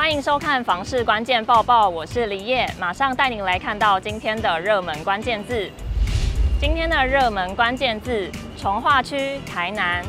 [0.00, 5.70] 欢迎收看房市关键报报，我是李叶，马上带您来看到今天的热门关键字。
[6.58, 10.02] 今天的热门关键字：从化区、台南。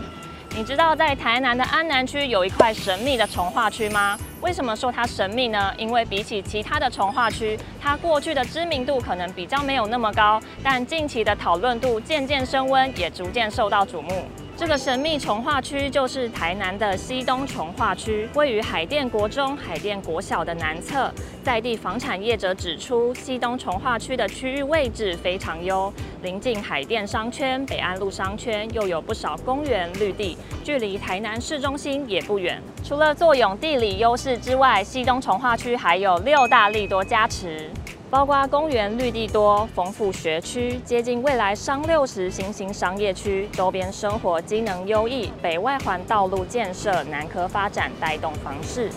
[0.55, 4.17] 你知道在台南的安南区有一块神秘的从化区吗？
[4.39, 5.73] 为什么说它神秘呢？
[5.77, 14.25] 因为比起其他的从化区，它过去的知名度可能比较没有那么高，但近期的讨论度渐渐升温，也逐渐受到瞩目。
[14.61, 21.11] 这个神秘重划区就是台南的西东重划区，位于海淀国中、海淀国小的南侧。
[21.41, 32.61] 在地房产业者指出，西东重划区的区域位置非常优，临近海淀商圈、北安路商圈，又有不少公园绿地，距离台南市中心也不远。
[32.83, 37.67] 除了坐拥地理优势之外，西东重划区还有六大利多加持。
[38.11, 48.91] 包括公园绿地多、丰富学区、接近未来商六十新兴商业区、周边生活机能优异、北外环道路建设、南科发展带动房市。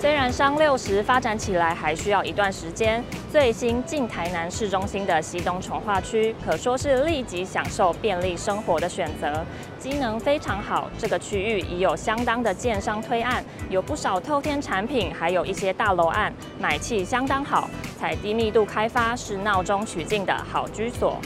[0.00, 9.44] 虽然商六十发展起来还需要一段时间，最新近台南市中心的西东重划区可说是立即享受便利生活的选择，
[9.78, 10.90] 机能非常好。
[10.98, 17.68] 这个区域已有相当的建商推案，有不少透天产品，还有一些大楼案，买气相当好，
[18.04, 21.18] 在低密度开发，是闹中取静的好居所。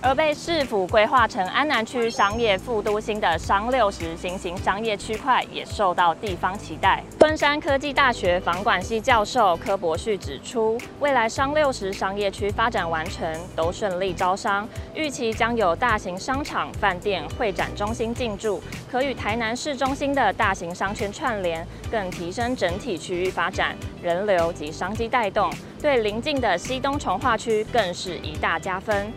[0.00, 7.02] 而被市府规划成安南区商业副都心的商六十新型商业区块也受到地方期待。
[7.18, 29.12] 昆山科技大学房管系教授柯博旭指出，未来商六十商业区发展完成，都顺利招商，预期将有大型商场、饭店、会展中心进驻，可与台南市中心的大型商圈串联，更提升整体区域发展、人流及商机带动，对邻近的西东重划区更是一大加分。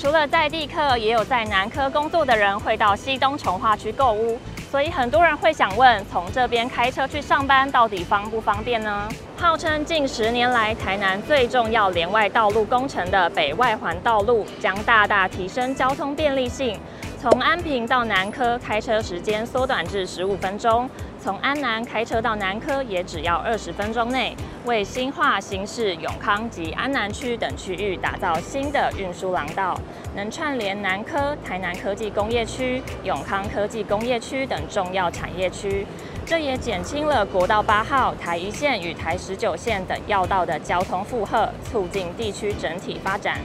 [0.00, 4.38] 除了在地客，也有在南科工作的人会到西东重划区购物，
[4.70, 9.08] 所以很多人会想问：从这边开车去上班到底方不方便呢？
[9.36, 16.78] 号称近十年来台南最重要连外道路工程的北外环道路，将大大提升交通便利性。
[17.20, 20.88] 从安平到南科开车时间缩短至十五分钟，
[21.20, 29.78] 从安南开车到南科也只要二十分钟内，为新化、新市、永康及安南区等区域打造新的运输廊道，
[30.14, 35.84] 能串联南科、台南科技工业区、永康科技工业区等重要产业区，
[36.24, 43.38] 这也减轻了国道八号、台一线与台十九线等要道的交通负荷，促进地区整体发展。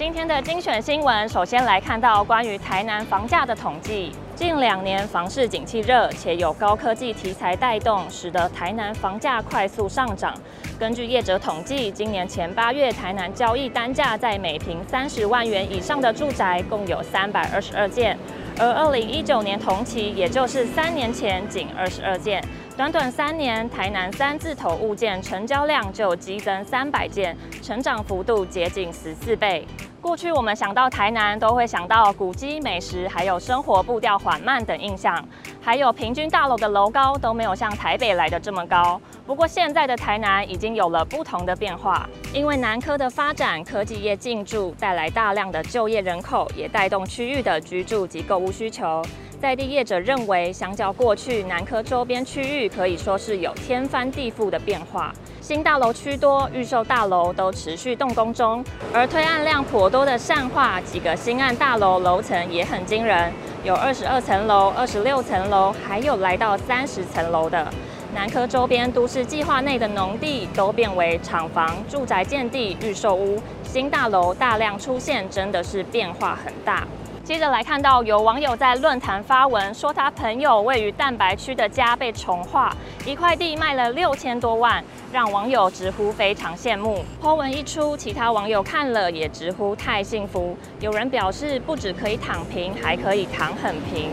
[0.00, 4.10] 今天的精选新闻，首先来看到关于台南房价的统计。
[4.34, 10.32] 近两年房市景气热，且有高科技题材带动，使得台南房价快速上涨。
[10.78, 18.16] 根据业者统计，今年前八月台南交易单价在每坪三十万元以上的住宅共有三百二十二件，
[18.58, 22.42] 而二零一九年同期，也就是三年前，仅二十二件。
[22.74, 29.66] 短短三年，台南三字头物件成交量就激增三百件，成长幅度接近十四倍。
[30.00, 35.22] 过去我们想到台南，都会想到古迹、美食，还有生活步调缓慢等印象，
[35.60, 38.98] 还有平均大楼的楼高都没有像台北来的这么高。
[39.26, 49.04] 不过现在的台南已经有了不同的变化，因为南科的发展，科技业进驻带来大量的就业人口，也带动区域的居住及购物需求。
[49.38, 55.14] 在地业者认为，相较过去，南科周边区域可以说是有天翻地覆的变化。
[55.40, 58.62] 新大楼区多，预售大楼都持续动工中，
[58.92, 63.32] 而推案量颇多的善化几个新案大楼楼层也很惊人，
[63.64, 67.66] 有二十二层楼、二十六层楼，还有来到三十层楼的。
[68.14, 76.86] 南科周边都市计划内的农地都变为厂房、住宅建地、预售屋，新大楼大量出现，真的是变化很大。
[77.30, 82.74] 接着来看到有网友在论坛发文说，他朋友位于蛋白区的家被重划，
[83.06, 87.04] 一块地卖了六千多万，让网友直呼非常羡慕。
[87.22, 90.56] po 文一出，其他网友看了也直呼太幸福。
[90.80, 94.10] 有人表示，不止可以躺平，还可以躺很平。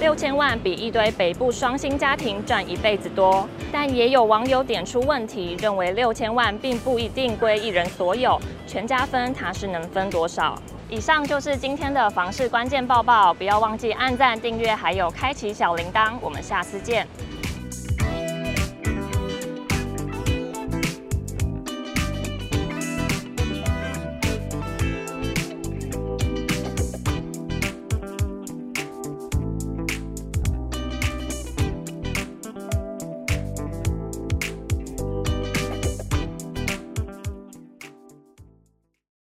[0.00, 3.48] 六千万比一堆北部双薪家庭赚一辈子多。
[3.72, 10.54] 但也有网友点出问题，认为六千万并不一定归一人所有，全家分他是能分多少？
[10.90, 16.14] 以上就是今天的房市关键报报，不要忘记按赞、订阅，还有开启小铃铛。
[16.20, 17.06] 我们下次见。